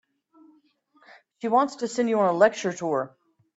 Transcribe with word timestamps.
She 1.41 1.47
wants 1.47 1.75
to 1.75 1.87
send 1.87 2.09
you 2.09 2.19
on 2.21 2.33
a 2.33 2.33
lecture 2.35 2.73
tour. 2.73 3.15